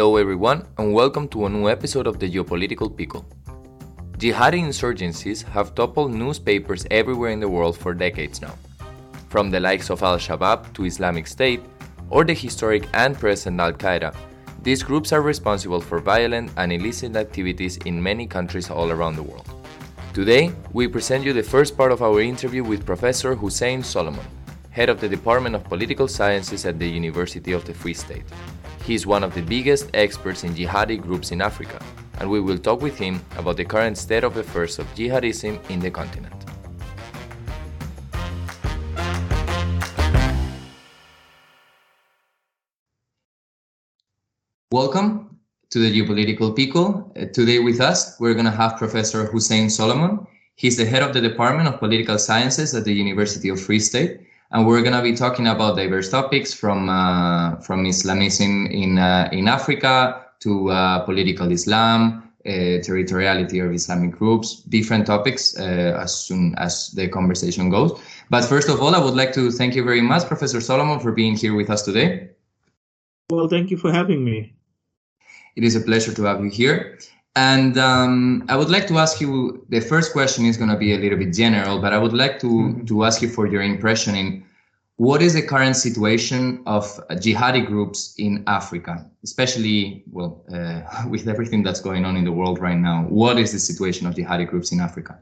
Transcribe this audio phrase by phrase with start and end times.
[0.00, 3.26] Hello, everyone, and welcome to a new episode of the Geopolitical Pickle.
[4.16, 8.54] Jihadi insurgencies have toppled newspapers everywhere in the world for decades now.
[9.28, 11.60] From the likes of Al Shabaab to Islamic State,
[12.08, 14.16] or the historic and present Al Qaeda,
[14.62, 19.22] these groups are responsible for violent and illicit activities in many countries all around the
[19.22, 19.50] world.
[20.14, 24.24] Today, we present you the first part of our interview with Professor Hussein Solomon,
[24.70, 28.24] head of the Department of Political Sciences at the University of the Free State.
[28.84, 31.78] He is one of the biggest experts in jihadi groups in Africa,
[32.18, 35.80] and we will talk with him about the current state of affairs of jihadism in
[35.80, 36.34] the continent.
[44.72, 45.38] Welcome
[45.70, 47.12] to the Geopolitical Pickle.
[47.16, 50.26] Uh, today with us, we're going to have Professor Hussein Solomon.
[50.56, 54.20] He's the head of the Department of Political Sciences at the University of Free State
[54.52, 59.28] and we're going to be talking about diverse topics from uh, from Islamism in uh,
[59.32, 66.14] in Africa to uh, political Islam, uh, territoriality of Islamic groups, different topics uh, as
[66.14, 68.00] soon as the conversation goes.
[68.30, 71.12] But first of all, I would like to thank you very much, Professor Solomon, for
[71.12, 72.30] being here with us today.
[73.30, 74.54] Well, thank you for having me.
[75.56, 76.98] It is a pleasure to have you here.
[77.36, 80.94] And um, I would like to ask you the first question is going to be
[80.94, 82.84] a little bit general, but I would like to, mm-hmm.
[82.86, 84.44] to ask you for your impression in
[84.96, 91.62] what is the current situation of jihadi groups in Africa, especially well uh, with everything
[91.62, 93.04] that's going on in the world right now.
[93.08, 95.18] What is the situation of jihadi groups in Africa?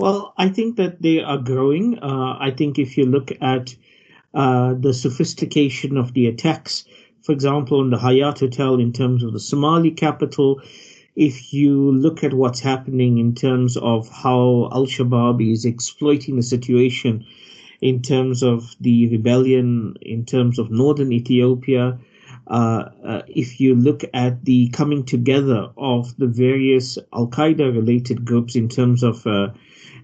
[0.00, 1.98] Well, I think that they are growing.
[2.00, 3.74] Uh, I think if you look at
[4.34, 6.84] uh, the sophistication of the attacks
[7.22, 10.60] for example, in the Hayat Hotel in terms of the Somali capital.
[11.14, 16.42] If you look at what's happening in terms of how Al Shabaab is exploiting the
[16.42, 17.24] situation
[17.80, 21.98] in terms of the rebellion, in terms of northern Ethiopia,
[22.48, 28.24] uh, uh, if you look at the coming together of the various Al Qaeda related
[28.24, 29.48] groups in terms of uh,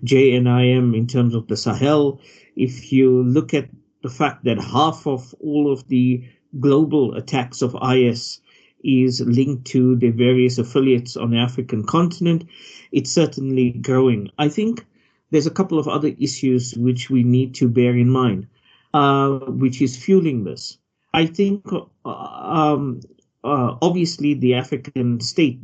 [0.05, 2.21] JNIM, in terms of the Sahel,
[2.55, 3.69] if you look at
[4.03, 6.25] the fact that half of all of the
[6.59, 8.41] global attacks of IS
[8.85, 12.45] is linked to the various affiliates on the African continent,
[12.93, 14.31] it's certainly growing.
[14.39, 14.87] I think
[15.31, 18.47] there's a couple of other issues which we need to bear in mind,
[18.95, 20.79] uh, which is fueling this.
[21.13, 21.65] I think
[22.05, 23.01] uh, um,
[23.45, 25.61] uh, obviously the African state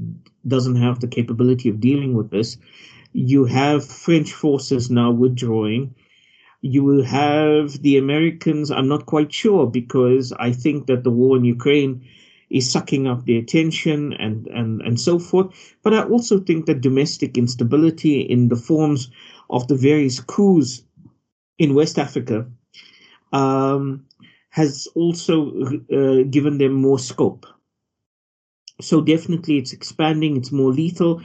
[0.46, 2.56] doesn't have the capability of dealing with this.
[3.12, 5.94] You have French forces now withdrawing
[6.64, 8.70] you will have the Americans.
[8.70, 12.08] I'm not quite sure because I think that the war in Ukraine
[12.48, 15.54] is sucking up the attention and, and, and so forth.
[15.82, 19.10] But I also think that domestic instability in the forms
[19.50, 20.82] of the various coups
[21.58, 22.46] in West Africa
[23.34, 24.06] um,
[24.48, 25.52] has also
[25.92, 27.44] uh, given them more scope.
[28.80, 31.20] So definitely it's expanding, it's more lethal.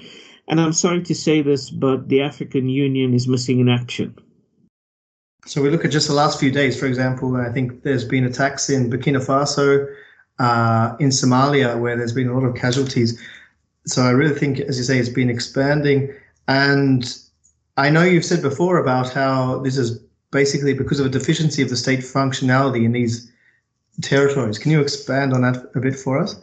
[0.49, 4.17] And I'm sorry to say this, but the African Union is missing in action.
[5.45, 8.25] So we look at just the last few days, for example, I think there's been
[8.25, 9.87] attacks in Burkina Faso,
[10.37, 13.19] uh, in Somalia, where there's been a lot of casualties.
[13.85, 16.13] So I really think, as you say, it's been expanding.
[16.47, 17.17] And
[17.77, 19.99] I know you've said before about how this is
[20.31, 23.31] basically because of a deficiency of the state functionality in these
[24.01, 24.57] territories.
[24.57, 26.39] Can you expand on that a bit for us?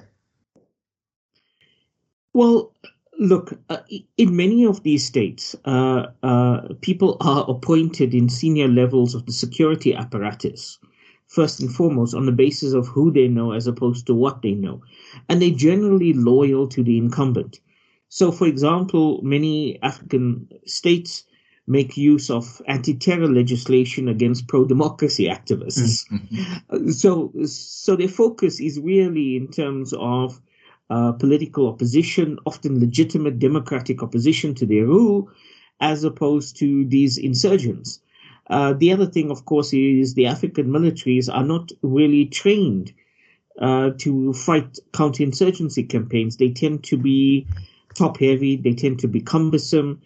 [2.32, 2.72] Well,
[3.18, 3.78] Look, uh,
[4.18, 9.32] in many of these states, uh, uh, people are appointed in senior levels of the
[9.32, 10.78] security apparatus,
[11.26, 14.52] first and foremost, on the basis of who they know as opposed to what they
[14.52, 14.82] know.
[15.28, 17.60] And they're generally loyal to the incumbent.
[18.08, 21.24] So, for example, many African states
[21.66, 26.06] make use of anti-terror legislation against pro-democracy activists.
[26.08, 26.90] Mm-hmm.
[26.90, 30.40] so, so their focus is really in terms of
[30.90, 35.28] uh, political opposition, often legitimate democratic opposition to their rule,
[35.80, 38.00] as opposed to these insurgents.
[38.48, 42.92] Uh, the other thing, of course, is the African militaries are not really trained
[43.60, 46.36] uh, to fight counterinsurgency campaigns.
[46.36, 47.46] They tend to be
[47.94, 50.00] top heavy, they tend to be cumbersome.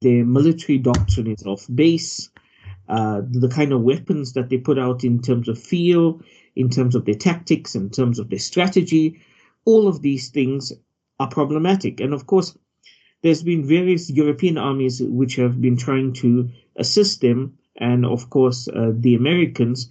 [0.00, 2.30] Their military doctrine is off base.
[2.88, 6.20] Uh, the kind of weapons that they put out in terms of feel,
[6.54, 9.20] in terms of their tactics, in terms of their strategy,
[9.64, 10.72] all of these things
[11.20, 12.00] are problematic.
[12.00, 12.56] And of course,
[13.22, 18.68] there's been various European armies which have been trying to assist them, and of course,
[18.68, 19.90] uh, the Americans.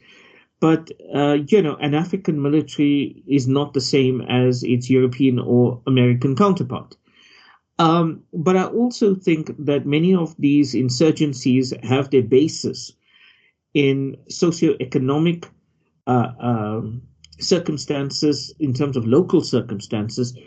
[0.59, 5.81] But, uh, you know, an African military is not the same as its European or
[5.87, 6.95] American counterpart.
[7.79, 12.93] Um, but I also think that many of these insurgencies have their basis
[13.73, 15.49] in socioeconomic
[16.05, 17.01] uh, um,
[17.39, 20.38] circumstances, in terms of local circumstances,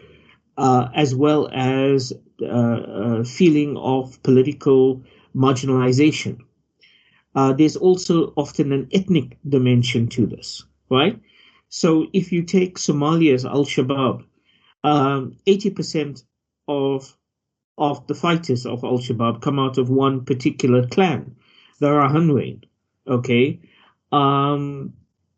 [0.57, 2.13] uh, as well as
[2.49, 5.03] uh, feeling of political
[5.35, 6.41] marginalization.
[7.35, 11.21] Uh, there's also often an ethnic dimension to this, right?
[11.69, 14.25] So if you take Somalia's Al Shabaab,
[14.85, 16.25] um, 80%
[16.69, 17.17] of
[17.79, 21.37] of the fighters of Al Shabaab come out of one particular clan,
[21.79, 22.65] the Rahanweyn.
[23.07, 23.61] Okay,
[24.13, 24.95] um,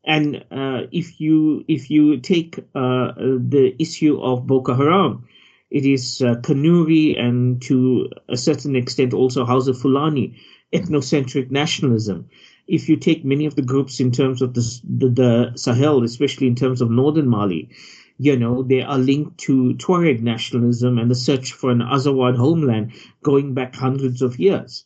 [0.09, 5.29] and uh, if you if you take uh, the issue of Boko Haram,
[5.71, 10.41] it is uh, Kanuri and to a certain extent also Hausa Fulani
[10.73, 12.31] ethnocentric nationalism.
[12.67, 16.47] If you take many of the groups in terms of the, the, the Sahel, especially
[16.47, 17.71] in terms of northern Mali,
[18.19, 22.93] you know, they are linked to Tuareg nationalism and the search for an Azawad homeland
[23.23, 24.85] going back hundreds of years.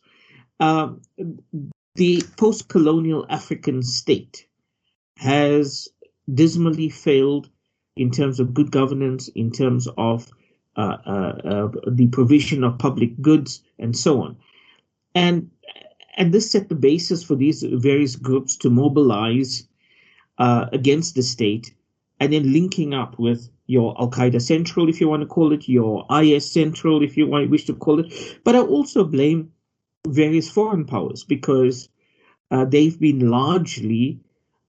[0.59, 1.01] Um,
[1.95, 4.47] the post colonial African state
[5.17, 5.87] has
[6.33, 7.49] dismally failed
[7.95, 10.29] in terms of good governance, in terms of
[10.75, 11.09] uh, uh,
[11.45, 14.37] uh, the provision of public goods, and so on.
[15.13, 15.51] And
[16.17, 19.67] and this set the basis for these various groups to mobilize
[20.37, 21.73] uh, against the state
[22.19, 25.67] and then linking up with your Al Qaeda Central, if you want to call it,
[25.67, 28.39] your IS Central, if you want, wish to call it.
[28.43, 29.51] But I also blame
[30.07, 31.89] various foreign powers because
[32.51, 34.19] uh, they've been largely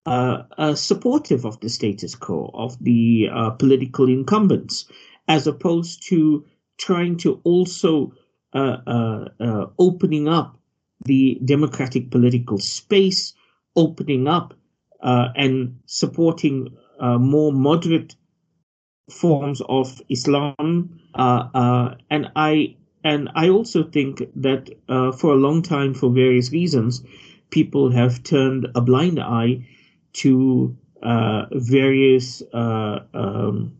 [0.06, 4.86] uh, uh, supportive of the status quo, of the uh, political incumbents,
[5.28, 6.44] as opposed to
[6.78, 8.12] trying to also
[8.52, 10.58] uh, opening up
[11.04, 13.32] the democratic political space,
[13.76, 14.54] opening up
[15.02, 16.68] and supporting
[17.00, 18.14] more moderate
[19.10, 21.00] forms of Islam.
[21.14, 26.10] Uh, uh and I and I also think that uh, for a long time, for
[26.10, 27.02] various reasons,
[27.50, 29.66] people have turned a blind eye
[30.14, 33.72] to uh, various um,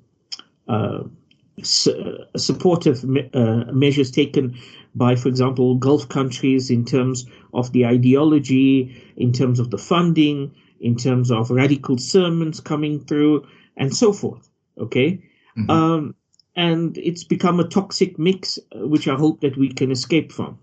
[1.62, 3.31] su- supportive me-
[3.72, 4.56] measures taken
[4.94, 10.54] by, for example, Gulf countries in terms of the ideology, in terms of the funding,
[10.81, 13.46] in terms of radical sermons coming through,
[13.76, 14.48] and so forth.
[14.78, 15.22] Okay.
[15.56, 15.70] Mm-hmm.
[15.70, 16.14] Um,
[16.56, 20.58] and it's become a toxic mix, uh, which I hope that we can escape from.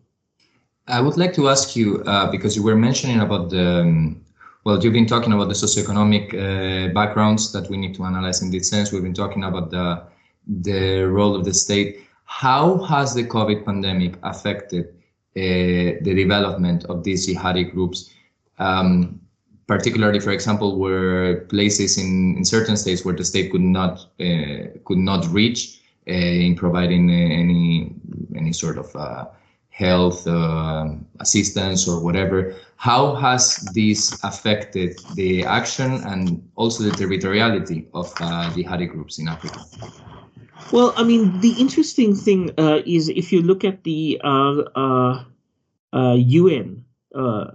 [0.87, 4.21] I would like to ask you, uh, because you were mentioning about the, um,
[4.63, 8.51] well, you've been talking about the socioeconomic uh, backgrounds that we need to analyze in
[8.51, 8.91] this sense.
[8.91, 10.03] We've been talking about the
[10.47, 12.01] the role of the state.
[12.25, 14.85] How has the COVID pandemic affected
[15.35, 18.11] uh, the development of these jihadi groups?
[18.59, 19.19] Um,
[19.67, 24.77] particularly, for example, where places in, in certain states where the state could not uh,
[24.85, 27.95] could not reach uh, in providing any
[28.35, 29.25] any sort of uh,
[29.71, 30.89] health uh,
[31.19, 32.55] assistance or whatever.
[32.75, 39.27] How has this affected the action and also the territoriality of uh, jihadi groups in
[39.27, 39.63] Africa?
[40.71, 45.23] Well, I mean, the interesting thing uh, is if you look at the uh,
[45.93, 47.51] uh, UN, uh, uh,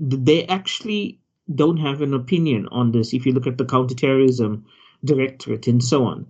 [0.00, 1.18] they actually
[1.54, 3.12] don't have an opinion on this.
[3.12, 4.64] If you look at the counterterrorism
[5.04, 6.26] directorate and so on,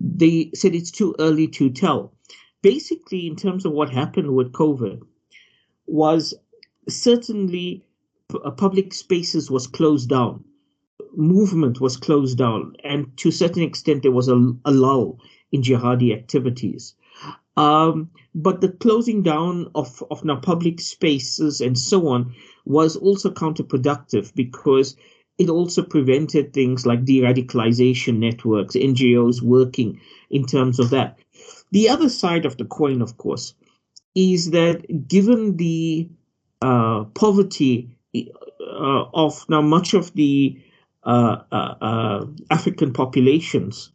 [0.00, 2.12] they said it's too early to tell.
[2.62, 5.02] Basically, in terms of what happened with COVID,
[5.86, 6.32] was
[6.88, 7.84] certainly
[8.44, 10.44] uh, public spaces was closed down
[11.16, 15.18] movement was closed down, and to a certain extent, there was a, a lull
[15.50, 16.94] in jihadi activities.
[17.56, 23.30] Um, but the closing down of, of now public spaces and so on was also
[23.30, 24.96] counterproductive because
[25.38, 30.00] it also prevented things like de-radicalization networks, NGOs working
[30.30, 31.18] in terms of that.
[31.72, 33.54] The other side of the coin, of course,
[34.14, 36.08] is that given the
[36.60, 40.60] uh, poverty uh, of now much of the
[41.04, 43.90] uh, uh, uh African populations,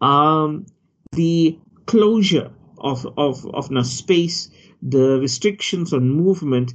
[0.00, 0.64] um,
[1.12, 4.48] the closure of of of the space,
[4.80, 6.74] the restrictions on movement,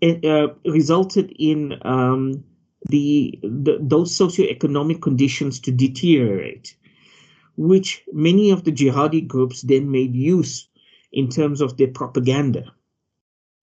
[0.00, 2.44] it, uh, resulted in um,
[2.88, 6.76] the, the those socioeconomic conditions to deteriorate,
[7.56, 10.68] which many of the jihadi groups then made use
[11.12, 12.72] in terms of their propaganda.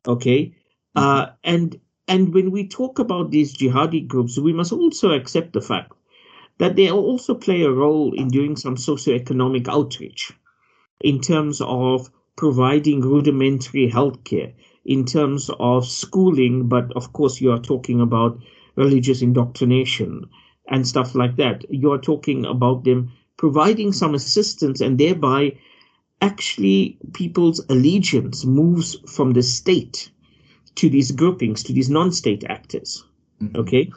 [0.08, 0.56] Okay,
[0.96, 5.62] uh, and and when we talk about these jihadi groups, we must also accept the
[5.62, 5.94] fact
[6.58, 10.32] that they also play a role in doing some socioeconomic outreach
[11.02, 14.54] in terms of providing rudimentary healthcare,
[14.86, 18.40] in terms of schooling, but of course, you are talking about
[18.76, 20.30] religious indoctrination
[20.68, 21.64] and stuff like that.
[21.70, 23.12] You are talking about them
[23.44, 25.54] providing some assistance and thereby
[26.22, 30.10] actually people's allegiance moves from the state
[30.76, 33.04] to these groupings, to these non-state actors.
[33.42, 33.60] Mm-hmm.
[33.60, 33.92] Okay.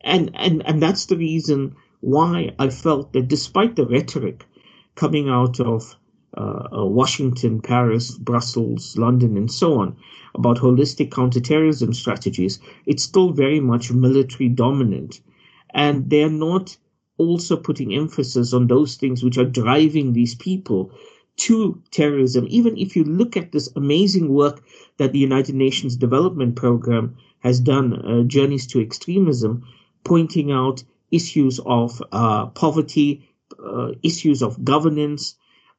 [0.00, 4.44] And, and and that's the reason why I felt that despite the rhetoric
[4.96, 5.94] coming out of
[6.36, 9.96] uh, uh, Washington, Paris, Brussels, London, and so on
[10.34, 15.20] about holistic counterterrorism strategies, it's still very much military dominant.
[15.72, 16.76] And they're not
[17.18, 20.90] also putting emphasis on those things which are driving these people
[21.36, 22.46] to terrorism.
[22.48, 24.62] Even if you look at this amazing work
[24.96, 29.64] that the United Nations Development Program has done, uh, Journeys to Extremism,
[30.04, 33.28] pointing out issues of uh, poverty,
[33.64, 35.36] uh, issues of governance,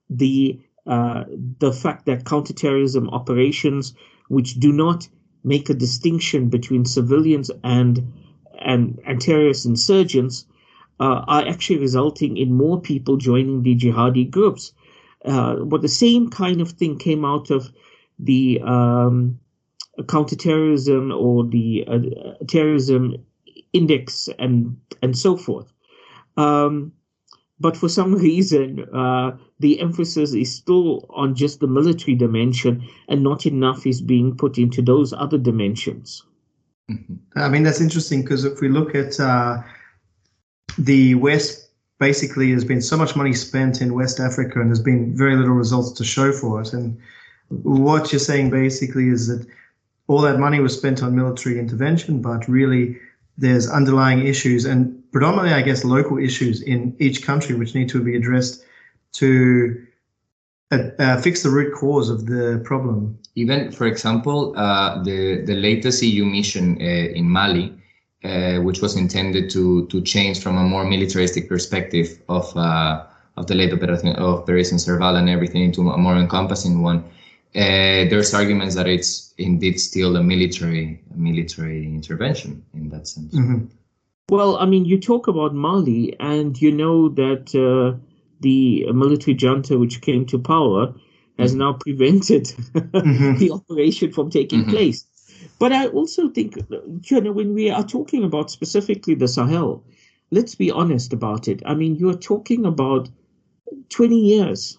[0.10, 1.24] the uh,
[1.60, 3.94] the fact that counterterrorism operations,
[4.28, 5.08] which do not
[5.44, 8.12] make a distinction between civilians and
[8.58, 10.46] and, and terrorist insurgents,
[11.00, 14.74] uh, are actually resulting in more people joining the jihadi groups.
[15.26, 17.70] Uh, but the same kind of thing came out of
[18.18, 19.40] the um,
[20.08, 23.16] counterterrorism or the uh, terrorism
[23.74, 25.72] index and and so forth.
[26.38, 26.94] Um,
[27.60, 33.24] but for some reason, uh, the emphasis is still on just the military dimension, and
[33.24, 36.24] not enough is being put into those other dimensions.
[36.90, 37.16] Mm-hmm.
[37.36, 39.62] I mean, that's interesting because if we look at uh,
[40.80, 41.70] the West,
[42.00, 45.54] basically, there's been so much money spent in West Africa, and there's been very little
[45.54, 46.74] results to show for it.
[46.74, 46.98] And
[47.50, 49.46] what you're saying basically is that
[50.08, 52.98] all that money was spent on military intervention, but really
[53.38, 58.04] there's underlying issues and predominantly, I guess, local issues in each country which need to
[58.04, 58.64] be addressed
[59.14, 59.86] to
[60.72, 63.18] uh, uh, fix the root cause of the problem.
[63.36, 67.74] Even, for example, uh, the the latest EU mission uh, in Mali,
[68.24, 73.06] uh, which was intended to to change from a more militaristic perspective of uh,
[73.38, 77.04] of the late operation of Operation Serval and everything into a more encompassing one.
[77.54, 83.34] there's arguments that it's indeed still a military a military intervention in that sense.
[83.34, 83.66] Mm-hmm.
[84.30, 87.98] Well, I mean, you talk about Mali, and you know that uh,
[88.40, 90.94] the military junta which came to power
[91.40, 91.60] has mm-hmm.
[91.60, 93.38] now prevented mm-hmm.
[93.40, 94.72] the operation from taking mm-hmm.
[94.72, 95.06] place.
[95.60, 96.58] But I also think,
[97.10, 99.84] you know, when we are talking about specifically the Sahel,
[100.32, 101.62] let's be honest about it.
[101.66, 103.10] I mean, you're talking about
[103.90, 104.78] 20 years,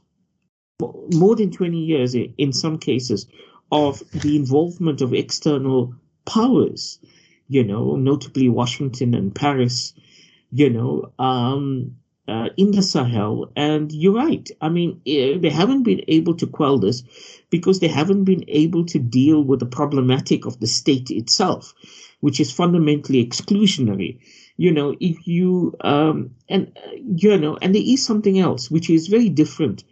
[0.81, 3.27] more than 20 years in some cases,
[3.71, 5.95] of the involvement of external
[6.25, 6.99] powers
[7.51, 9.93] you know, notably Washington and Paris,
[10.53, 11.97] you know, um,
[12.29, 13.53] uh, in the Sahel.
[13.57, 14.49] And you're right.
[14.61, 17.03] I mean, eh, they haven't been able to quell this
[17.51, 21.75] because they haven't been able to deal with the problematic of the state itself,
[22.21, 24.19] which is fundamentally exclusionary.
[24.57, 28.91] You know, if you, um, and, uh, you know, and there is something else which
[28.91, 29.85] is very different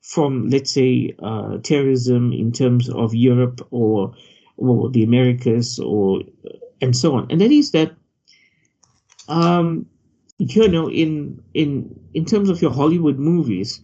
[0.00, 4.14] from, let's say, uh, terrorism in terms of Europe or,
[4.56, 6.22] or the Americas or
[6.80, 7.26] and so on.
[7.30, 7.94] And that is that,
[9.28, 9.86] um,
[10.38, 13.80] you know, in in in terms of your Hollywood movies,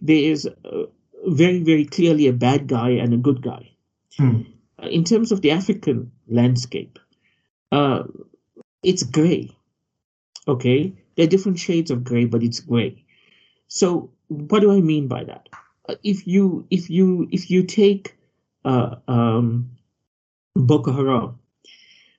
[0.00, 0.84] there is uh,
[1.26, 3.70] very very clearly a bad guy and a good guy.
[4.16, 4.42] Hmm.
[4.82, 6.98] Uh, in terms of the African landscape,
[7.70, 8.04] uh,
[8.82, 9.50] it's gray.
[10.48, 13.04] Okay, there are different shades of gray, but it's gray.
[13.68, 15.48] So what do I mean by that?
[15.88, 18.16] Uh, if you if you if you take
[18.64, 19.70] uh, um,
[20.54, 21.38] Boko Haram,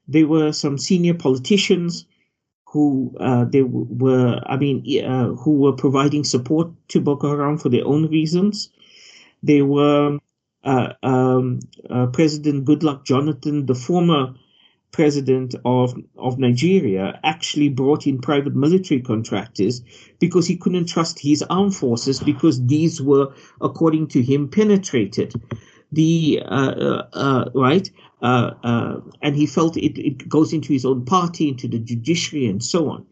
[0.07, 2.05] there were some senior politicians
[2.73, 7.69] who uh, they were, I mean, uh, who were providing support to Boko Haram for
[7.69, 8.71] their own reasons.
[9.43, 10.17] They were
[10.63, 14.33] uh, um, uh, President Goodluck Jonathan, the former
[14.91, 19.83] president of of Nigeria, actually brought in private military contractors
[20.19, 25.31] because he couldn't trust his armed forces because these were, according to him, penetrated.
[25.93, 27.89] The uh, uh, right
[28.23, 32.47] uh, uh, and he felt it, it goes into his own party, into the judiciary,
[32.47, 33.05] and so on.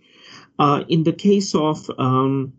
[0.57, 2.53] Uh, in the case of um,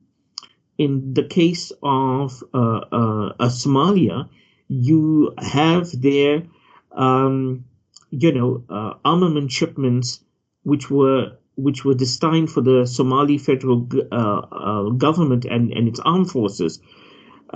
[0.77, 4.29] in the case of uh, uh, Somalia,
[4.69, 6.43] you have there,
[6.93, 7.65] um,
[8.11, 10.21] you know, uh, armament shipments
[10.65, 13.81] which were which were destined for the Somali federal
[14.97, 16.81] government and, and its armed forces,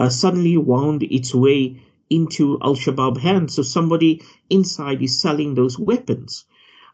[0.08, 3.54] suddenly wound its way into Al Shabaab hands.
[3.54, 6.44] So somebody inside is selling those weapons.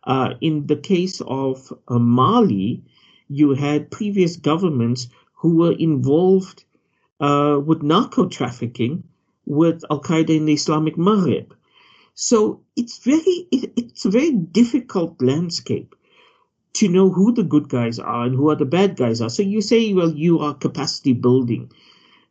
[0.05, 2.83] Uh, in the case of uh, Mali,
[3.29, 6.65] you had previous governments who were involved
[7.21, 9.05] uh, with narco trafficking
[9.47, 11.53] with Al Qaeda in the Islamic Maghreb.
[12.15, 15.95] So it's very it, it's a very difficult landscape
[16.75, 19.31] to know who the good guys are and who are the bad guys are.
[19.31, 21.71] So you say, well, you are capacity building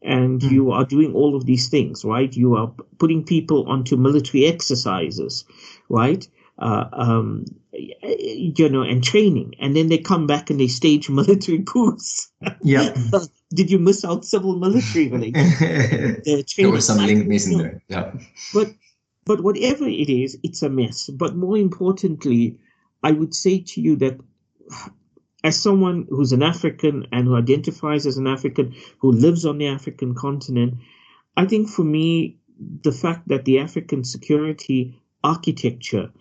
[0.02, 0.52] and mm.
[0.52, 2.36] you are doing all of these things, right?
[2.36, 5.46] You are putting people onto military exercises,
[5.90, 6.28] right?
[6.62, 11.64] uh, um, you know, and training, and then they come back and they stage military
[11.64, 12.30] coups.
[12.62, 12.96] Yeah.
[13.54, 15.60] Did you miss out civil military relations?
[15.60, 17.82] the there was some link missing there.
[17.90, 18.14] Yeah.
[18.54, 18.74] But
[19.26, 21.10] but whatever it is, it's a mess.
[21.10, 22.58] But more importantly,
[23.04, 24.20] I would say to you that
[25.44, 29.68] as someone who's an African and who identifies as an African, who lives on the
[29.68, 30.76] African continent,
[31.36, 32.38] I think for me,
[32.84, 36.12] the fact that the African security architecture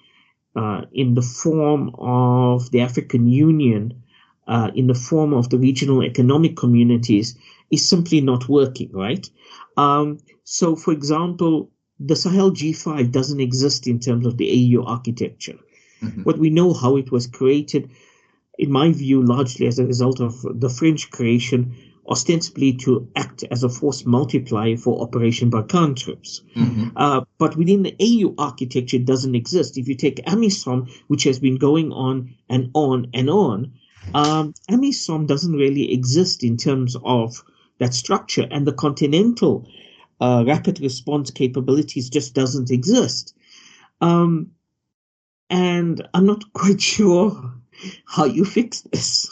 [0.57, 4.03] uh, in the form of the African Union,
[4.49, 7.37] uh, in the form of the regional economic communities,
[7.71, 9.29] is simply not working, right?
[9.77, 15.59] Um, so, for example, the Sahel G5 doesn't exist in terms of the AU architecture.
[16.03, 16.23] Mm-hmm.
[16.23, 17.91] But we know how it was created,
[18.59, 21.75] in my view, largely as a result of the French creation,
[22.09, 26.43] ostensibly to act as a force multiplier for Operation Barkhane troops.
[26.57, 26.89] Mm-hmm.
[26.97, 29.79] Uh, but within the AU architecture, it doesn't exist.
[29.79, 33.73] If you take AMISOM, which has been going on and on and on,
[34.15, 37.43] um, AMISOM doesn't really exist in terms of
[37.79, 38.47] that structure.
[38.51, 39.69] And the continental
[40.21, 43.35] uh, rapid response capabilities just doesn't exist.
[44.01, 44.51] Um,
[45.49, 47.55] and I'm not quite sure
[48.07, 49.31] how you fix this.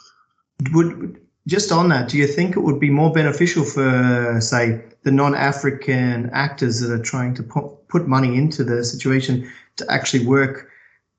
[0.73, 5.11] Would just on that, do you think it would be more beneficial for, say, the
[5.11, 10.69] non-African actors that are trying to put money into the situation to actually work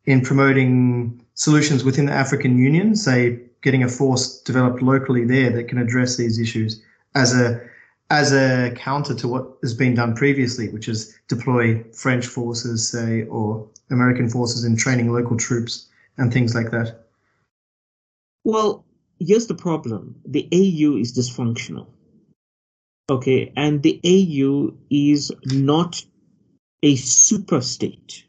[0.06, 5.68] in promoting solutions within the African Union, say, getting a force developed locally there that
[5.68, 6.82] can address these issues
[7.16, 7.60] as a
[8.12, 13.24] as a counter to what has been done previously, which is deploy French forces, say,
[13.26, 17.06] or American forces in training local troops and things like that?
[18.44, 18.86] Well,
[19.20, 21.88] here's the problem the AU is dysfunctional.
[23.10, 26.04] Okay, and the AU is not
[26.84, 28.24] a super state,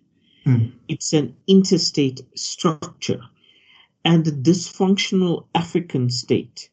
[0.47, 0.73] mm.
[0.89, 3.21] it's an interstate structure.
[4.03, 6.71] And the dysfunctional African state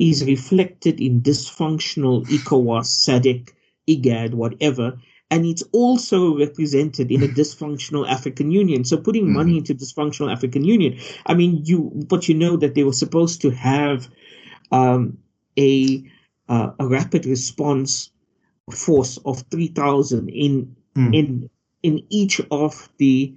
[0.00, 3.50] is reflected in dysfunctional ECOWAS, SADC,
[3.88, 5.00] IGAD, whatever,
[5.32, 8.84] and it's also represented in a dysfunctional African Union.
[8.84, 9.40] So putting mm-hmm.
[9.40, 13.40] money into dysfunctional African Union, I mean, you but you know that they were supposed
[13.40, 14.08] to have
[14.70, 15.16] um,
[15.58, 16.04] a
[16.50, 18.10] uh, a rapid response
[18.70, 21.16] force of three thousand in mm.
[21.16, 21.50] in
[21.82, 23.34] in each of the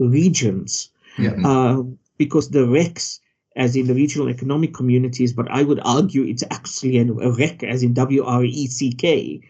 [0.00, 1.36] regions, yeah.
[1.44, 1.82] uh,
[2.18, 3.20] because the RECs
[3.54, 7.62] as in the regional economic communities, but I would argue it's actually an, a REC,
[7.62, 9.40] as in W R E C K,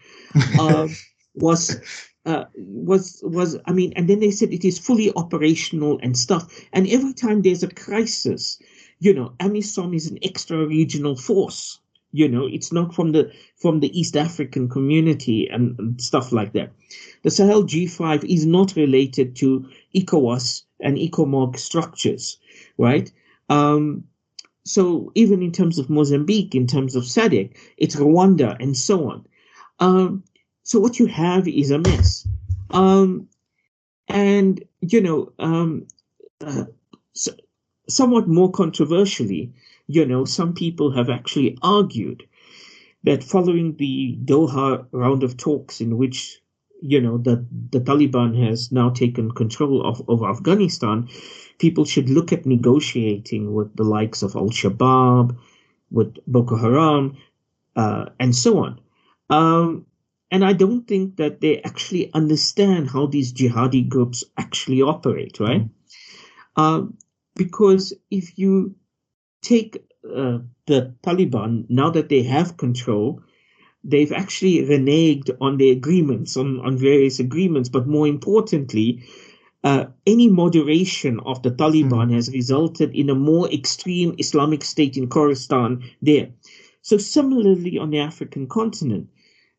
[0.59, 0.87] uh,
[1.37, 1.79] was
[2.25, 6.59] uh, was was I mean, and then they said it is fully operational and stuff.
[6.73, 8.59] And every time there's a crisis,
[8.99, 11.79] you know, AMISOM is an extra regional force.
[12.11, 16.53] You know, it's not from the from the East African community and, and stuff like
[16.53, 16.71] that.
[17.23, 22.37] The Sahel G5 is not related to ECOWAS and ECOMOG structures,
[22.77, 23.11] right?
[23.49, 24.05] Um,
[24.63, 29.25] so even in terms of Mozambique, in terms of SADC, it's Rwanda and so on.
[29.79, 30.23] Um,
[30.67, 32.27] so what you have is a mess.
[32.71, 33.29] Um,
[34.09, 35.87] and, you know, um,
[36.41, 36.65] uh,
[37.13, 37.31] so,
[37.87, 39.53] somewhat more controversially,
[39.87, 42.27] you know, some people have actually argued
[43.05, 46.41] that following the Doha round of talks in which,
[46.81, 51.07] you know, the, the Taliban has now taken control of, of Afghanistan,
[51.59, 55.37] people should look at negotiating with the likes of Al Shabaab,
[55.91, 57.15] with Boko Haram,
[57.77, 58.81] uh, and so on.
[59.29, 59.86] Um,
[60.31, 65.61] and I don't think that they actually understand how these jihadi groups actually operate, right?
[65.61, 66.61] Mm-hmm.
[66.61, 66.97] Um,
[67.35, 68.75] because if you
[69.41, 73.21] take uh, the Taliban, now that they have control,
[73.83, 77.69] they've actually reneged on the agreements, on, on various agreements.
[77.69, 79.03] But more importantly,
[79.63, 82.13] uh, any moderation of the Taliban mm.
[82.13, 86.29] has resulted in a more extreme Islamic state in Khorasan there.
[86.81, 89.09] So, similarly, on the African continent,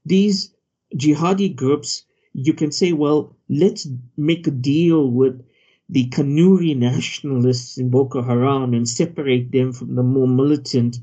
[0.05, 0.55] these
[0.95, 5.45] jihadi groups, you can say, well, let's make a deal with
[5.89, 10.99] the Kanuri nationalists in Boko Haram and separate them from the more militant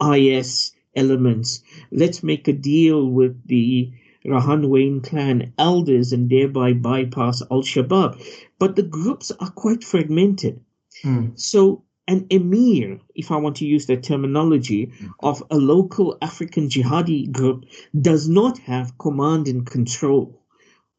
[0.00, 1.62] IS elements.
[1.90, 3.92] Let's make a deal with the
[4.24, 8.20] Rahanweyn clan elders and thereby bypass Al Shabaab.
[8.58, 10.60] But the groups are quite fragmented.
[11.02, 11.38] Mm.
[11.38, 15.08] So an emir, if I want to use that terminology, mm-hmm.
[15.20, 17.64] of a local African jihadi group
[18.00, 20.40] does not have command and control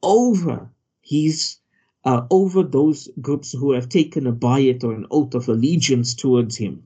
[0.01, 0.69] over
[1.01, 1.57] his
[2.05, 6.55] uh, over those groups who have taken a bayat or an oath of allegiance towards
[6.55, 6.83] him.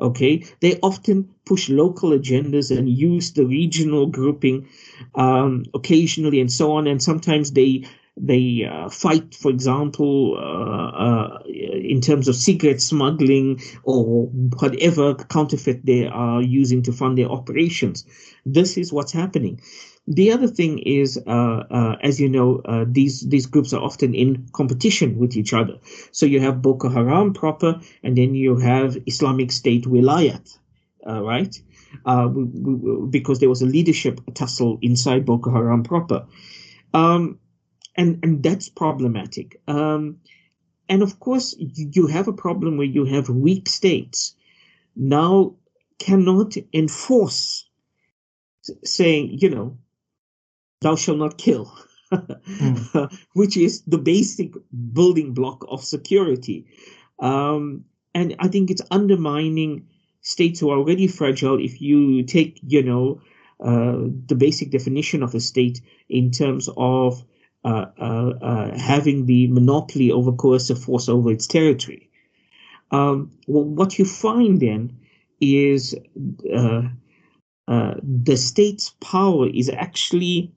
[0.00, 4.68] Okay, they often push local agendas and use the regional grouping
[5.16, 7.84] um, occasionally and so on, and sometimes they
[8.20, 15.84] they uh, fight, for example, uh, uh, in terms of cigarette smuggling or whatever counterfeit
[15.84, 18.04] they are using to fund their operations.
[18.44, 19.60] This is what's happening.
[20.06, 24.14] The other thing is, uh, uh, as you know, uh, these these groups are often
[24.14, 25.78] in competition with each other.
[26.12, 30.58] So you have Boko Haram proper, and then you have Islamic State Wilayat,
[31.04, 31.54] right?
[33.10, 36.26] because there was a leadership tussle inside Boko Haram proper.
[36.92, 37.38] Um,
[37.98, 39.60] and and that's problematic.
[39.68, 40.20] Um,
[40.88, 44.34] and of course, you have a problem where you have weak states
[44.96, 45.56] now
[45.98, 47.68] cannot enforce
[48.84, 49.76] saying, you know,
[50.80, 51.76] thou shalt not kill,
[52.12, 53.18] mm.
[53.34, 54.52] which is the basic
[54.92, 56.66] building block of security.
[57.18, 57.84] Um,
[58.14, 59.88] and I think it's undermining
[60.22, 63.20] states who are already fragile if you take, you know,
[63.62, 67.24] uh, the basic definition of a state in terms of
[68.78, 72.08] having the monopoly over coercive force over its territory.
[72.90, 74.98] Um, well, what you find then
[75.40, 75.94] is
[76.54, 76.82] uh,
[77.68, 80.52] uh, the state's power is actually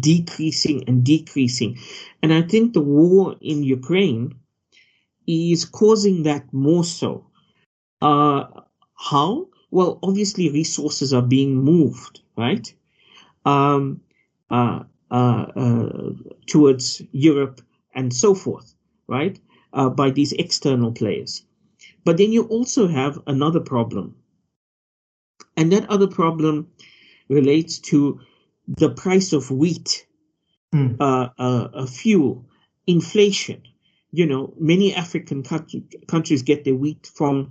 [0.00, 1.78] decreasing and decreasing.
[2.22, 4.34] And I think the war in Ukraine
[5.26, 7.26] is causing that more so.
[8.02, 8.44] Uh,
[8.94, 9.48] how?
[9.70, 12.72] Well, obviously, resources are being moved, right?
[13.44, 14.00] Um,
[14.50, 17.60] uh, uh, uh, towards Europe
[17.94, 18.74] and so forth,
[19.08, 19.40] right?
[19.72, 21.42] Uh, by these external players.
[22.04, 24.14] But then you also have another problem.
[25.56, 26.68] And that other problem
[27.28, 28.20] relates to
[28.68, 30.06] the price of wheat,
[30.74, 30.96] mm.
[31.00, 32.46] uh, fuel,
[32.86, 33.62] inflation.
[34.12, 37.50] You know, many African country, countries get their wheat from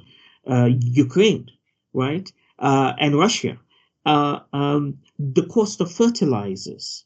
[0.50, 1.52] uh, Ukraine,
[1.94, 2.32] right?
[2.58, 3.60] and Russia.
[4.06, 7.06] Um, the cost of fertilizers,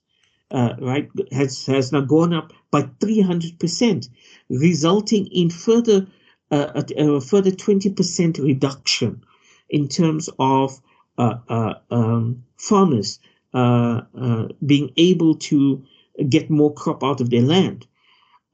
[0.52, 4.10] uh, right, has has now gone up by 300%,
[4.50, 6.08] resulting in further
[6.52, 9.24] uh, a, a, further 20% reduction
[9.70, 10.82] in terms of
[11.18, 13.20] uh, uh um, farmers
[13.54, 15.84] uh, uh, being able to
[16.28, 17.86] get more crop out of their land.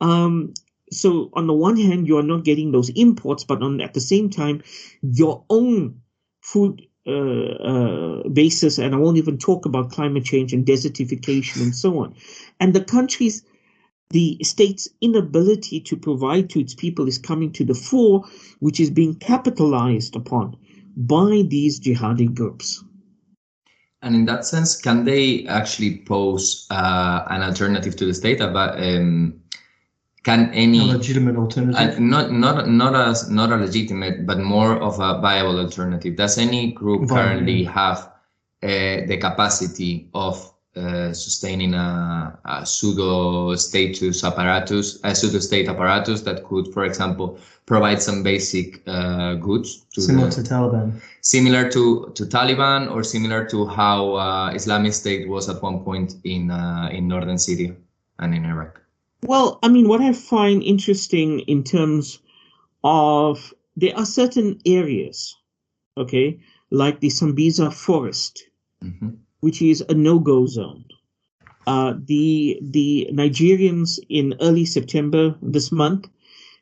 [0.02, 0.54] Um,
[0.92, 4.02] so on the one hand, you are not getting those imports, but on at the
[4.02, 4.64] same time,
[5.02, 6.02] your own
[6.42, 11.76] food uh, uh, basis, and I won't even talk about climate change and desertification and
[11.76, 12.16] so on.
[12.60, 13.44] And the countries,
[14.10, 18.26] the state's inability to provide to its people is coming to the fore,
[18.60, 20.58] which is being capitalized upon
[20.98, 22.84] by these jihadi groups.
[24.02, 28.40] And in that sense, can they actually pose uh, an alternative to the state?
[28.40, 29.42] About, um,
[30.26, 31.76] can any a legitimate alternative?
[31.76, 36.16] Uh, not not not as not a legitimate, but more of a viable alternative.
[36.16, 37.16] Does any group Viable.
[37.16, 38.00] currently have
[38.64, 46.22] uh, the capacity of uh, sustaining a, a, pseudo status apparatus, a pseudo state apparatus
[46.22, 51.70] that could, for example, provide some basic uh, goods to similar the, to Taliban, similar
[51.70, 56.50] to to Taliban, or similar to how uh, Islamic State was at one point in
[56.50, 57.76] uh, in northern Syria
[58.18, 58.85] and in Iraq.
[59.28, 62.20] Well, I mean, what I find interesting in terms
[62.84, 65.36] of there are certain areas,
[65.98, 68.48] okay, like the Sambisa forest,
[68.84, 69.10] mm-hmm.
[69.40, 70.86] which is a no-go zone.
[71.66, 76.08] Uh, the the Nigerians in early September this month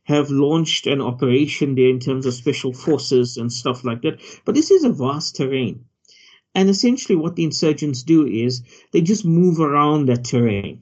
[0.06, 4.22] have launched an operation there in terms of special forces and stuff like that.
[4.46, 5.84] But this is a vast terrain.
[6.56, 10.82] And essentially, what the insurgents do is they just move around that terrain.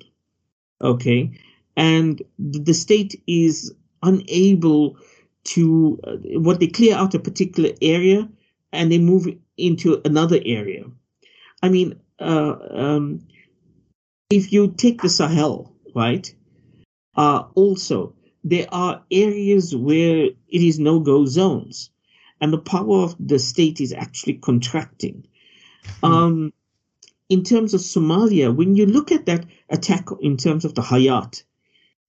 [0.79, 1.31] Okay
[1.75, 4.97] and the state is unable
[5.43, 8.27] to uh, what they clear out a particular area
[8.71, 10.85] and they move into another area.
[11.61, 13.27] I mean, uh, um,
[14.29, 16.33] if you take the Sahel, right?
[17.15, 21.89] Uh, also, there are areas where it is no-go zones,
[22.39, 25.27] and the power of the state is actually contracting.
[26.01, 26.09] Mm.
[26.09, 26.53] Um,
[27.29, 31.43] in terms of Somalia, when you look at that attack in terms of the Hayat,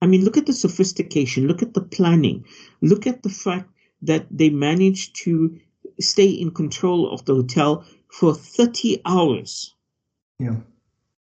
[0.03, 2.45] I mean, look at the sophistication, look at the planning,
[2.81, 3.71] look at the fact
[4.03, 5.61] that they managed to
[6.01, 9.73] stay in control of the hotel for 30 hours.
[10.41, 10.57] Yeah.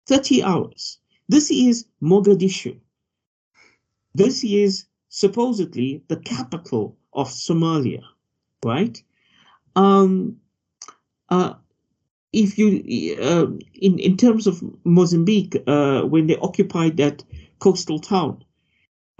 [0.08, 0.98] 30 hours.
[1.30, 2.78] This is Mogadishu.
[4.14, 8.04] This is supposedly the capital of Somalia,
[8.64, 9.02] right?
[9.78, 10.42] Um,
[11.30, 11.54] uh,
[12.34, 17.24] if you, uh, in, in terms of Mozambique, uh, when they occupied that
[17.60, 18.45] coastal town,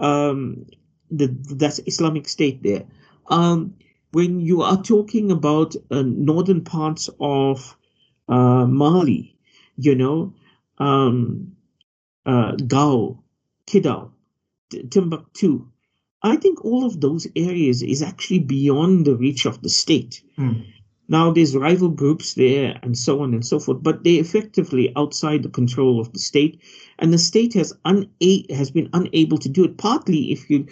[0.00, 0.66] um,
[1.10, 2.84] the, that's Islamic State there.
[3.28, 3.74] Um,
[4.12, 7.76] when you are talking about uh, northern parts of
[8.28, 9.36] uh, Mali,
[9.76, 10.34] you know,
[10.78, 11.52] um,
[12.24, 13.22] uh, Gao,
[13.66, 14.10] Kidal,
[14.90, 15.68] Timbuktu.
[16.22, 20.22] I think all of those areas is actually beyond the reach of the state.
[20.38, 20.64] Mm.
[21.08, 25.42] Now there's rival groups there and so on and so forth, but they're effectively outside
[25.42, 26.60] the control of the state,
[26.98, 28.08] and the state has una-
[28.50, 29.78] has been unable to do it.
[29.78, 30.66] Partly, if you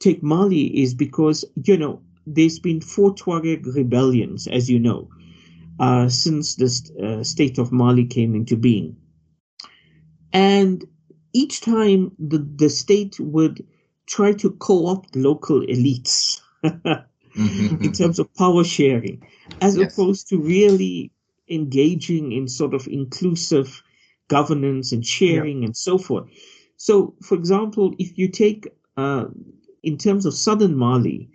[0.00, 5.08] take Mali, is because you know there's been four Tuareg rebellions, as you know,
[5.80, 6.70] uh, since the
[7.02, 8.96] uh, state of Mali came into being,
[10.32, 10.84] and
[11.32, 13.66] each time the the state would
[14.06, 16.40] try to co-opt local elites.
[17.36, 17.84] mm-hmm.
[17.84, 19.22] in terms of power sharing,
[19.60, 19.92] as yes.
[19.92, 21.10] opposed to really
[21.48, 23.82] engaging in sort of inclusive
[24.28, 25.66] governance and sharing yeah.
[25.66, 26.28] and so forth.
[26.76, 29.26] So, for example, if you take uh,
[29.82, 31.28] in terms of southern Mali,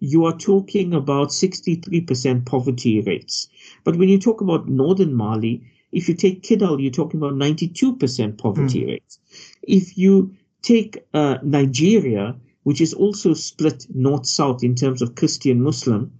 [0.00, 3.48] you are talking about 63% poverty rates.
[3.84, 8.38] But when you talk about northern Mali, if you take Kidal, you're talking about 92%
[8.38, 8.86] poverty mm.
[8.86, 9.18] rates.
[9.62, 12.36] If you take uh, Nigeria,
[12.68, 16.12] which is also split north south in terms of Christian Muslim,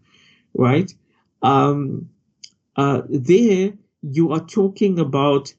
[0.55, 0.91] right?
[1.43, 2.09] Um,
[2.75, 5.53] uh, there you are talking about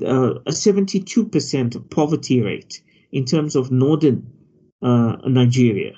[0.00, 2.80] uh, a 72% poverty rate
[3.10, 4.30] in terms of northern
[4.80, 5.94] uh, Nigeria,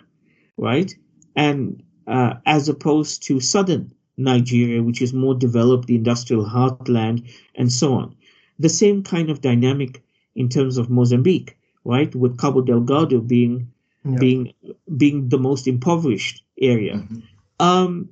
[0.57, 0.91] right?
[1.37, 7.71] And uh, as opposed to southern Nigeria, which is more developed, the industrial heartland, and
[7.71, 8.17] so on.
[8.59, 10.03] The same kind of dynamic
[10.35, 12.15] in terms of Mozambique, right?
[12.15, 13.69] With Cabo Delgado being
[14.05, 14.19] yeah.
[14.19, 14.55] being
[14.97, 16.95] being the most impoverished area.
[16.95, 17.21] Mm-hmm.
[17.61, 18.11] Um,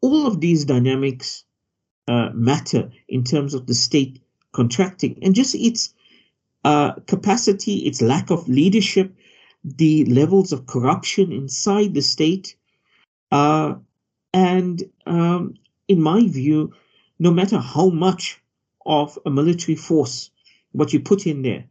[0.00, 1.44] all of these dynamics
[2.06, 4.22] uh, matter in terms of the state
[4.52, 5.94] contracting and just its
[6.64, 9.14] uh, capacity, its lack of leadership,
[9.64, 12.56] the levels of corruption inside the state.
[13.30, 13.74] Uh,
[14.32, 15.54] and um,
[15.88, 16.72] in my view,
[17.18, 18.40] no matter how much
[18.86, 20.30] of a military force
[20.72, 21.64] what you put in there,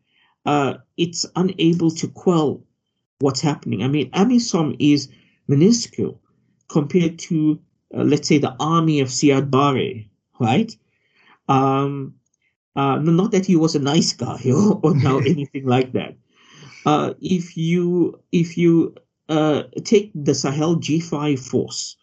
[0.45, 2.63] uh, it's unable to quell
[3.19, 3.83] what's happening.
[3.83, 5.09] I mean, AMISOM is
[5.47, 6.21] minuscule
[6.67, 7.59] compared to,
[7.95, 10.75] uh, let's say, the army of Siad Barre, right?
[11.47, 12.15] Um,
[12.75, 16.15] uh, not that he was a nice guy or, or now anything like that.
[16.85, 18.95] Uh, if you if you
[19.29, 21.97] uh, take the Sahel G5 force,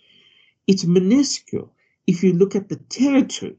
[0.67, 1.73] it's minuscule.
[2.07, 3.57] If you look at the territory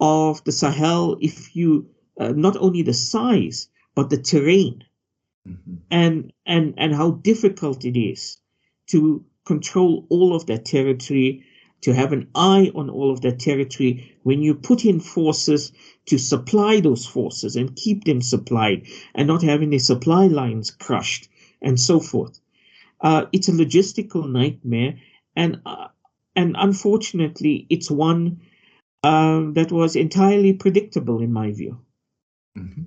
[0.00, 4.82] of the Sahel, if you uh, not only the size but the terrain,
[5.48, 5.74] mm-hmm.
[5.90, 8.38] and and and how difficult it is
[8.88, 11.44] to control all of that territory
[11.82, 15.72] to have an eye on all of that territory when you put in forces
[16.06, 21.28] to supply those forces and keep them supplied and not having the supply lines crushed
[21.60, 22.38] and so forth.
[23.00, 24.94] Uh, it's a logistical nightmare,
[25.34, 25.88] and uh,
[26.36, 28.40] and unfortunately, it's one
[29.02, 31.80] uh, that was entirely predictable in my view.
[32.56, 32.82] Mm-hmm.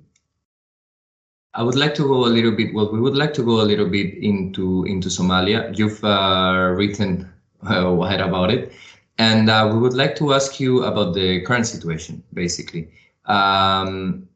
[1.56, 2.74] I would like to go a little bit.
[2.74, 5.76] Well, we would like to go a little bit into into Somalia.
[5.76, 8.72] You've uh, written uh, wide about it,
[9.16, 12.22] and uh, we would like to ask you about the current situation.
[12.34, 12.90] Basically,
[13.24, 14.28] um,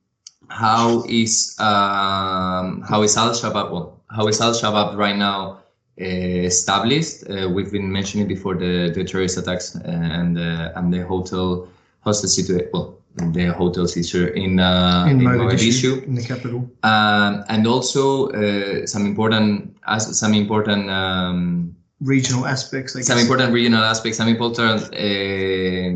[0.48, 3.70] how is um, how is Al Shabaab?
[3.70, 5.61] Well, how is Al Shabaab right now
[6.00, 7.28] uh, established?
[7.28, 11.68] Uh, we've been mentioning before the the terrorist attacks and and the hotel
[12.00, 12.70] hostage situation.
[12.72, 12.99] Well,
[13.33, 18.87] the hotel seizure in uh, in, in Mogadishu, in the capital, um, and also uh,
[18.87, 22.92] some important as some important um, regional aspects.
[23.06, 24.18] some important regional aspects.
[24.18, 25.90] Some important uh,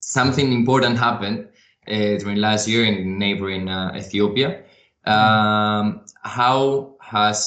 [0.00, 1.48] something important happened
[1.88, 4.62] uh, during last year in neighboring uh, Ethiopia.
[5.06, 7.38] Um, how has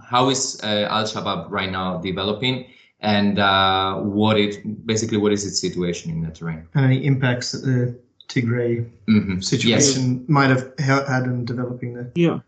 [0.00, 2.66] how is uh, Al Shabaab right now developing?
[3.00, 7.52] and uh, what it basically what is its situation in the terrain and any impacts
[7.52, 9.40] that the Tigray mm-hmm.
[9.40, 10.28] situation yes.
[10.28, 12.12] might have had in developing there.
[12.14, 12.40] Yeah.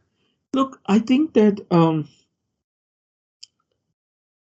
[0.52, 2.08] Look, I think that um,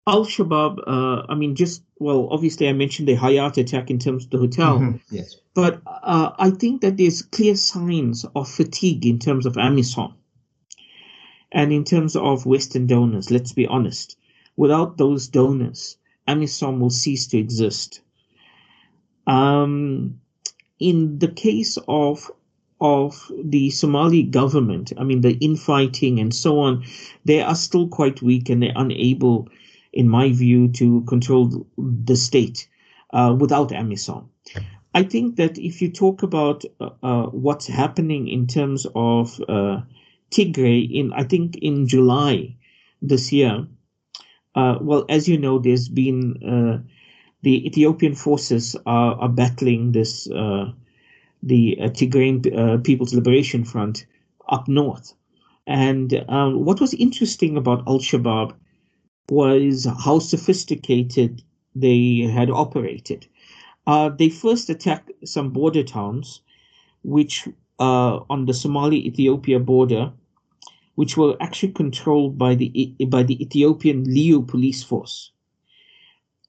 [0.05, 4.25] Al Shabaab, uh, I mean, just, well, obviously I mentioned the Hayat attack in terms
[4.25, 4.79] of the hotel.
[4.79, 5.15] Mm-hmm.
[5.15, 5.37] Yes.
[5.53, 10.13] But uh, I think that there's clear signs of fatigue in terms of AMISOM
[11.51, 14.17] and in terms of Western donors, let's be honest.
[14.57, 18.01] Without those donors, AMISOM will cease to exist.
[19.25, 20.19] Um,
[20.79, 22.31] in the case of
[22.81, 26.83] of the Somali government, I mean the infighting and so on,
[27.23, 29.47] they are still quite weak and they're unable,
[29.93, 32.67] in my view, to control the state
[33.13, 34.27] uh, without AMISOM.
[34.93, 39.81] I think that if you talk about uh, uh, what's happening in terms of uh,
[40.29, 42.55] Tigray, in I think in July
[43.01, 43.65] this year,
[44.55, 46.77] uh, well, as you know, there's been uh,
[47.43, 50.71] the Ethiopian forces are, are battling this uh,
[51.43, 54.05] the uh, Tigrayan uh, People's Liberation Front
[54.47, 55.13] up north.
[55.67, 58.53] And um, what was interesting about Al Shabaab
[59.29, 61.43] was how sophisticated
[61.75, 63.27] they had operated.
[63.85, 66.41] Uh, they first attacked some border towns,
[67.03, 67.47] which
[67.79, 70.13] uh, on the Somali-Ethiopia border,
[70.95, 75.32] which were actually controlled by the by the Ethiopian Liyu police force.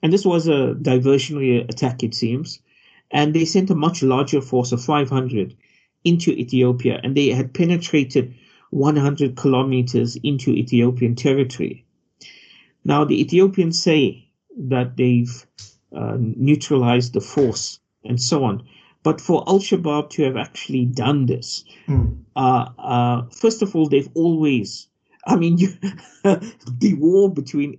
[0.05, 2.61] And this was a diversionary attack, it seems.
[3.11, 5.57] And they sent a much larger force of 500
[6.05, 8.35] into Ethiopia, and they had penetrated
[8.69, 11.87] 100 kilometers into Ethiopian territory.
[12.85, 15.47] Now, the Ethiopians say that they've
[15.97, 18.63] uh, neutralized the force and so on.
[19.05, 22.19] But for Al Shabaab to have actually done this, mm.
[22.37, 24.87] uh, uh, first of all, they've always,
[25.27, 25.69] I mean, you,
[26.25, 27.79] the war between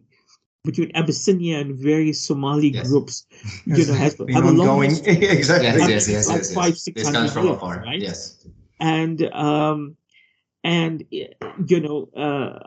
[0.65, 2.87] between Abyssinia and various Somali yes.
[2.87, 3.25] groups,
[3.65, 4.91] you know, has been ongoing.
[5.05, 5.67] exactly.
[5.67, 8.01] Yes, yes, yes, yes, Five, six hundred years, right?
[8.01, 8.45] Yes.
[8.79, 9.95] And um,
[10.63, 12.59] and you know, uh,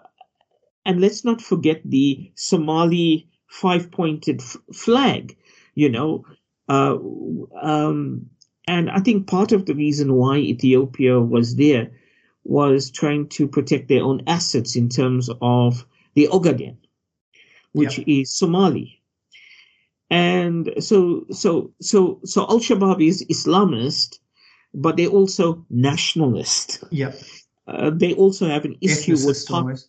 [0.87, 5.37] and let's not forget the Somali five-pointed f- flag.
[5.75, 6.25] You know,
[6.69, 6.97] uh,
[7.61, 8.31] um,
[8.67, 11.91] and I think part of the reason why Ethiopia was there
[12.45, 15.85] was trying to protect their own assets in terms of
[16.15, 16.77] the Ogaden
[17.79, 18.09] which yep.
[18.09, 19.01] is Somali.
[20.11, 24.19] And so, so, so, so Al Shabaab is Islamist,
[24.75, 26.83] but they're also nationalist.
[26.91, 27.13] Yeah.
[27.67, 29.85] Uh, they also have an issue with part,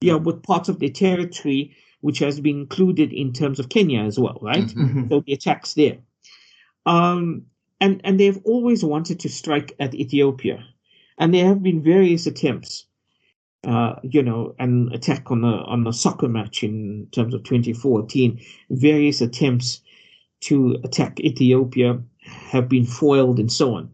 [0.00, 4.18] yeah, with parts of the territory which has been included in terms of Kenya as
[4.18, 4.64] well, right?
[4.64, 4.84] Mm-hmm.
[4.84, 5.08] mm-hmm.
[5.08, 5.98] So the attacks there.
[6.86, 7.46] Um,
[7.80, 10.64] and and they've always wanted to strike at Ethiopia,
[11.18, 12.86] and there have been various attempts
[13.64, 18.40] uh, you know, an attack on a on a soccer match in terms of 2014.
[18.70, 19.80] Various attempts
[20.40, 23.90] to attack Ethiopia have been foiled and so on.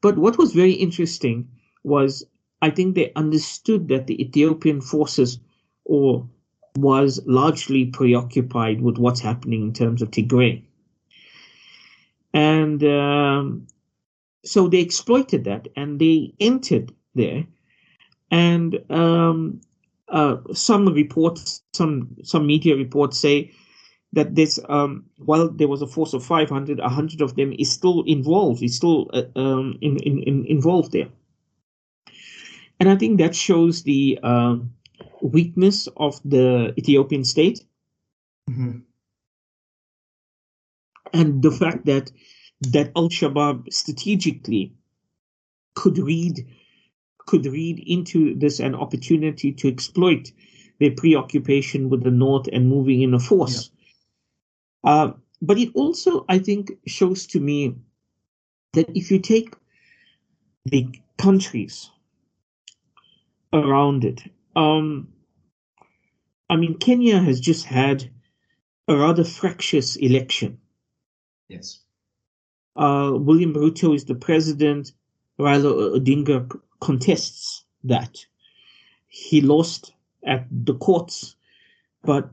[0.00, 1.48] But what was very interesting
[1.84, 2.24] was
[2.62, 5.38] I think they understood that the Ethiopian forces
[5.84, 6.26] or
[6.76, 10.62] was largely preoccupied with what's happening in terms of Tigray.
[12.32, 13.66] And um,
[14.44, 17.44] so they exploited that and they entered there
[18.32, 19.60] and um,
[20.08, 23.52] uh, some reports, some some media reports say
[24.14, 28.02] that this, um, while there was a force of 500, 100 of them is still
[28.06, 31.08] involved, is still uh, um, in, in, in, involved there.
[32.78, 34.56] And I think that shows the uh,
[35.22, 37.64] weakness of the Ethiopian state.
[38.50, 38.80] Mm-hmm.
[41.14, 42.10] And the fact that
[42.72, 44.72] that Al Shabaab strategically
[45.74, 46.46] could read
[47.26, 50.32] could read into this an opportunity to exploit
[50.80, 53.70] their preoccupation with the North and moving in a force.
[54.84, 54.90] Yeah.
[54.90, 57.76] Uh, but it also, I think, shows to me
[58.72, 59.54] that if you take
[60.64, 61.90] the countries
[63.52, 64.22] around it,
[64.56, 65.08] um,
[66.48, 68.10] I mean, Kenya has just had
[68.88, 70.58] a rather fractious election.
[71.48, 71.80] Yes.
[72.76, 74.92] Uh, William Ruto is the president.
[75.42, 78.24] Raila Odinga contests that.
[79.08, 79.92] He lost
[80.24, 81.36] at the courts,
[82.02, 82.30] but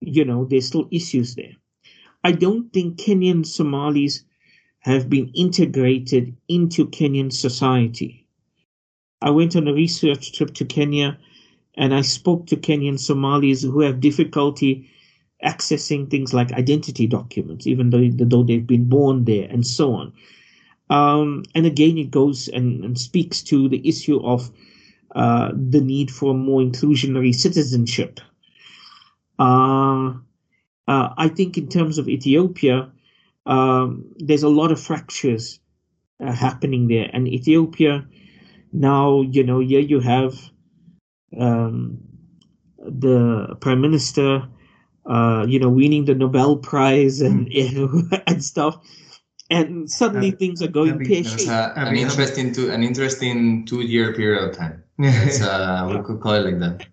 [0.00, 1.52] you know, there's still issues there.
[2.24, 4.24] I don't think Kenyan Somalis
[4.80, 8.26] have been integrated into Kenyan society.
[9.22, 11.18] I went on a research trip to Kenya
[11.76, 14.90] and I spoke to Kenyan Somalis who have difficulty
[15.44, 20.12] accessing things like identity documents, even though, though they've been born there and so on.
[20.90, 24.50] Um, and again, it goes and, and, speaks to the issue of
[25.14, 28.20] uh, the need for more inclusionary citizenship.
[29.38, 30.12] Uh,
[30.86, 32.92] uh, I think, in terms of Ethiopia,
[33.46, 35.58] um, there's a lot of fractures
[36.20, 37.08] uh, happening there.
[37.12, 38.06] And Ethiopia,
[38.72, 40.34] now, you know, here you have
[41.40, 41.98] um,
[42.78, 44.46] the prime minister,
[45.06, 48.22] uh, you know, winning the Nobel Prize and, mm.
[48.26, 48.78] and stuff
[49.50, 51.48] and suddenly uh, things are going pear shaped.
[51.48, 54.82] an interesting two an interesting two year period of time.
[55.02, 56.86] uh, we could call it like that.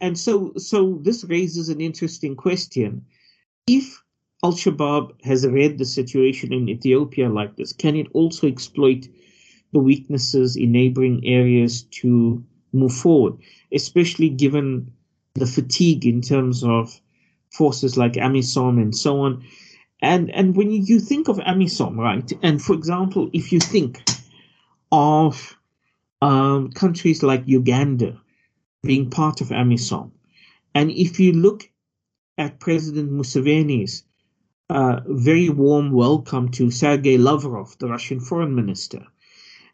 [0.00, 3.04] And so, so this raises an interesting question:
[3.66, 4.02] If
[4.44, 9.08] Al Shabaab has read the situation in Ethiopia like this, can it also exploit
[9.72, 13.34] the weaknesses in neighboring areas to move forward,
[13.72, 14.92] especially given
[15.34, 17.00] the fatigue in terms of
[17.50, 19.42] forces like AMISOM and so on?
[20.00, 22.32] And and when you think of AMISOM, right?
[22.42, 24.02] And for example, if you think
[24.92, 25.56] of
[26.22, 28.20] um, countries like Uganda
[28.82, 30.12] being part of AMISOM,
[30.74, 31.68] and if you look
[32.36, 34.04] at President Museveni's
[34.70, 39.04] uh, very warm welcome to Sergei Lavrov, the Russian foreign minister,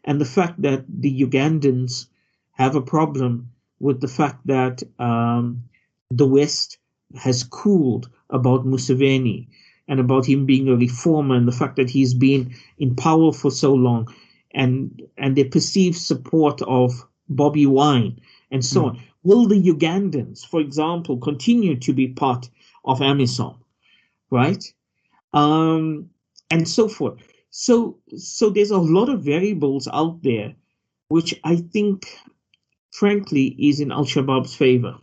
[0.03, 2.07] and the fact that the Ugandans
[2.53, 5.63] have a problem with the fact that um,
[6.09, 6.79] the West
[7.15, 9.47] has cooled about Museveni
[9.87, 13.51] and about him being a reformer and the fact that he's been in power for
[13.51, 14.13] so long
[14.51, 18.19] and and their perceived support of Bobby Wine
[18.51, 18.85] and so mm.
[18.89, 19.03] on.
[19.23, 22.47] Will the Ugandans, for example, continue to be part
[22.85, 23.57] of AMISOM,
[24.29, 24.63] right?
[25.33, 26.09] Um,
[26.51, 27.15] and so forth.
[27.49, 30.53] So so there's a lot of variables out there,
[31.07, 32.07] which I think,
[32.91, 34.95] frankly, is in Al Shabaab's favor.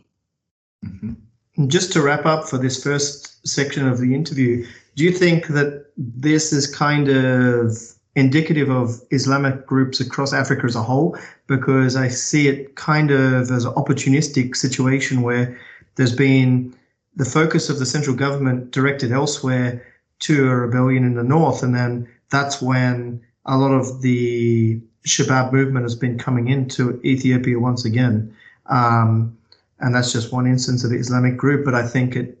[0.85, 1.67] Mm-hmm.
[1.67, 4.65] Just to wrap up for this first section of the interview,
[4.95, 7.77] do you think that this is kind of
[8.15, 11.17] indicative of Islamic groups across Africa as a whole?
[11.47, 15.59] Because I see it kind of as an opportunistic situation where
[15.95, 16.75] there's been
[17.15, 19.85] the focus of the central government directed elsewhere
[20.19, 25.51] to a rebellion in the north, and then that's when a lot of the Shabab
[25.51, 28.33] movement has been coming into Ethiopia once again.
[28.67, 29.37] Um,
[29.79, 31.65] and that's just one instance of the Islamic group.
[31.65, 32.37] But I think it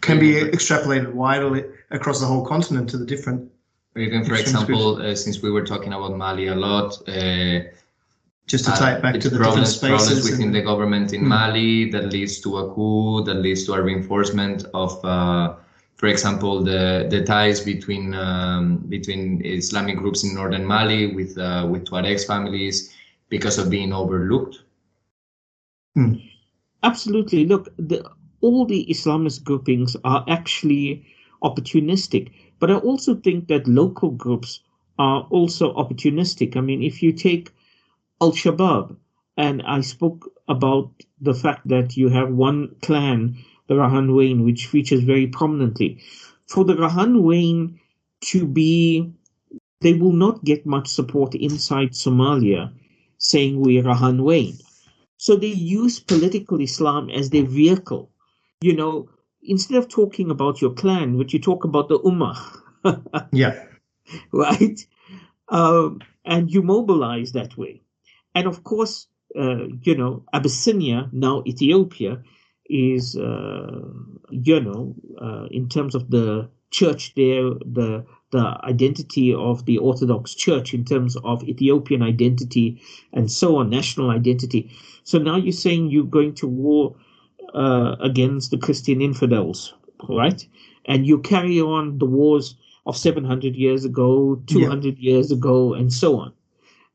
[0.00, 3.50] can be extrapolated widely across the whole continent to the different.
[3.96, 7.60] Even, for example, uh, since we were talking about Mali a lot, uh,
[8.46, 11.12] just to tie it back uh, to the problems, different spaces problems within the government
[11.12, 11.28] in hmm.
[11.28, 15.54] Mali that leads to a coup, that leads to a reinforcement of, uh,
[15.96, 21.66] for example, the the ties between um, between Islamic groups in northern Mali with uh,
[21.68, 22.94] with Tuareg families
[23.28, 24.62] because of being overlooked.
[25.94, 26.14] Hmm.
[26.82, 27.44] Absolutely.
[27.44, 28.08] Look, the,
[28.40, 31.04] all the Islamist groupings are actually
[31.42, 34.60] opportunistic, but I also think that local groups
[34.98, 36.56] are also opportunistic.
[36.56, 37.52] I mean, if you take
[38.20, 38.96] Al Shabaab,
[39.36, 43.36] and I spoke about the fact that you have one clan,
[43.68, 46.00] the Rahanweyn, which features very prominently.
[46.48, 47.78] For the Rahanweyn
[48.22, 49.12] to be,
[49.80, 52.72] they will not get much support inside Somalia
[53.18, 54.60] saying we're Rahanweyn
[55.18, 58.08] so they use political Islam as their vehicle.
[58.60, 59.08] You know,
[59.42, 62.36] instead of talking about your clan, which you talk about the ummah.
[63.32, 63.64] yeah.
[64.32, 64.80] Right?
[65.48, 67.82] Um, and you mobilize that way.
[68.34, 69.06] And of course,
[69.38, 72.22] uh, you know, Abyssinia, now Ethiopia,
[72.68, 73.80] is, uh,
[74.30, 80.34] you know, uh, in terms of the church there, the the identity of the Orthodox
[80.34, 82.78] Church in terms of Ethiopian identity
[83.14, 84.70] and so on, national identity.
[85.02, 86.94] So now you're saying you're going to war
[87.54, 89.74] uh, against the Christian infidels,
[90.08, 90.46] right?
[90.86, 92.54] And you carry on the wars
[92.86, 95.12] of 700 years ago, 200 yeah.
[95.12, 96.32] years ago, and so on.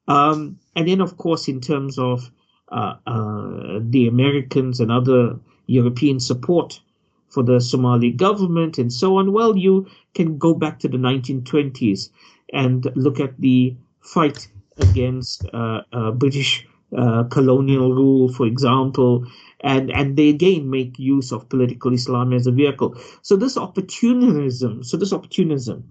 [0.07, 2.31] Um, and then, of course, in terms of
[2.69, 6.81] uh, uh, the Americans and other European support
[7.29, 12.09] for the Somali government and so on, well, you can go back to the 1920s
[12.51, 14.47] and look at the fight
[14.77, 19.25] against uh, uh, British uh, colonial rule, for example,
[19.61, 22.95] and, and they again make use of political Islam as a vehicle.
[23.21, 25.83] So this opportunism, so this opportunism,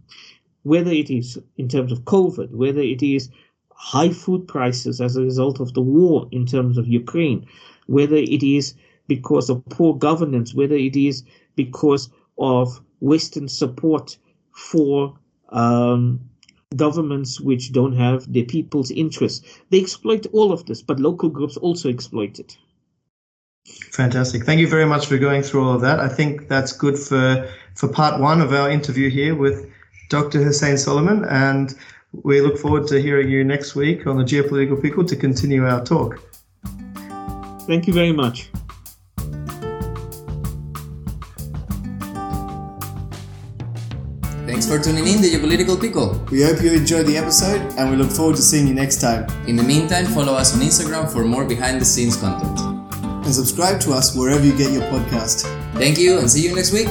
[0.63, 3.31] whether it is in terms of COVID, whether it is
[3.75, 7.47] high food prices as a result of the war in terms of Ukraine,
[7.87, 8.75] whether it is
[9.09, 11.25] because of poor governance, whether it is
[11.57, 14.17] because of Western support
[14.53, 16.21] for um,
[16.77, 19.47] governments which don't have the people's interests.
[19.71, 22.57] They exploit all of this, but local groups also exploit it.
[23.93, 24.45] Fantastic.
[24.45, 26.01] Thank you very much for going through all of that.
[26.01, 29.71] I think that's good for for part one of our interview here with
[30.09, 30.43] Dr.
[30.43, 31.75] Hussein Solomon, and
[32.13, 35.85] we look forward to hearing you next week on the Geopolitical Pickle to continue our
[35.85, 36.21] talk.
[37.67, 38.51] Thank you very much.
[44.73, 46.19] For tuning in to Geopolitical Pickle.
[46.31, 49.27] We hope you enjoyed the episode and we look forward to seeing you next time.
[49.47, 52.59] In the meantime, follow us on Instagram for more behind the scenes content.
[53.05, 55.43] And subscribe to us wherever you get your podcast.
[55.75, 56.89] Thank you and see you next week.